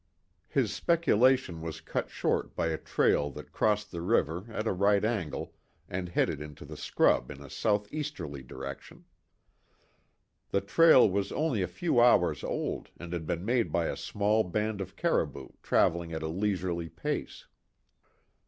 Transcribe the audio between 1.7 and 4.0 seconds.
cut short by a trail that crossed